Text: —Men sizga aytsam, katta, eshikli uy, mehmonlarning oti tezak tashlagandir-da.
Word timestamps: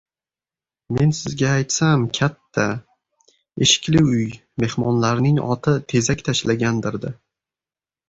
—Men 0.95 1.11
sizga 1.17 1.51
aytsam, 1.57 2.07
katta, 2.19 2.65
eshikli 3.67 4.03
uy, 4.09 4.27
mehmonlarning 4.67 5.41
oti 5.53 5.79
tezak 5.95 6.29
tashlagandir-da. 6.33 7.19